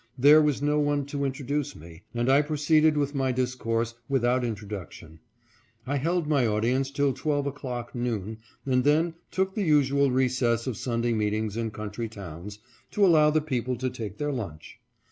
There 0.17 0.41
was 0.41 0.63
no 0.63 0.79
one 0.79 1.05
to 1.05 1.25
introduce 1.25 1.75
me, 1.75 2.01
and 2.15 2.27
I 2.27 2.41
proceeded 2.41 2.97
with 2.97 3.13
my 3.13 3.31
discourse 3.31 3.93
without 4.09 4.43
introduction. 4.43 5.19
I 5.85 5.97
held 5.97 6.27
my 6.27 6.47
audience 6.47 6.89
till 6.89 7.13
twelve 7.13 7.45
o'clock— 7.45 7.93
noon— 7.93 8.39
and 8.65 8.83
then 8.83 9.13
took 9.29 9.53
the 9.53 9.61
usual 9.61 10.09
recess 10.09 10.65
of 10.65 10.75
Sunday 10.75 11.13
meetings 11.13 11.55
in 11.55 11.69
country 11.69 12.09
towns, 12.09 12.57
to 12.89 13.05
allow 13.05 13.29
the 13.29 13.41
peo 13.41 13.61
ple 13.61 13.75
to 13.75 13.91
take 13.91 14.17
their 14.17 14.31
lunch. 14.31 14.79